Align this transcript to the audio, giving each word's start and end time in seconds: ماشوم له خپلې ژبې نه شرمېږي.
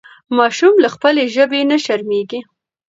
ماشوم 0.37 0.73
له 0.83 0.89
خپلې 0.95 1.23
ژبې 1.35 1.61
نه 1.71 1.77
شرمېږي. 1.85 2.39